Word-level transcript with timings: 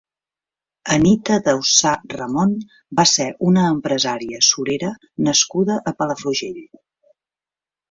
Anita 0.93 1.35
Daussà 1.47 1.91
Ramon 2.13 2.55
va 3.01 3.05
ser 3.11 3.29
una 3.51 3.67
empresària 3.75 4.41
surera 4.49 4.91
nascuda 5.29 5.79
a 5.93 5.97
Palafrugell. 6.03 6.61